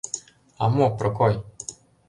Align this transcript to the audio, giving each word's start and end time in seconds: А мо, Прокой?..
А 0.63 0.65
мо, 0.75 0.87
Прокой?.. 0.97 1.33